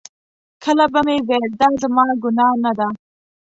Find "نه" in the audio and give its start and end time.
2.63-2.71